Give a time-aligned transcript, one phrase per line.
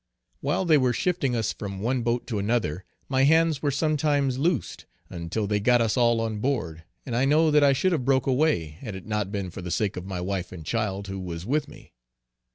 [0.39, 4.39] While they were shifting us from one boat to another, my hands were some times
[4.39, 8.03] loosed, until they got us all on board and I know that I should have
[8.03, 11.19] broke away had it not been for the sake of my wife and child who
[11.19, 11.93] was with me.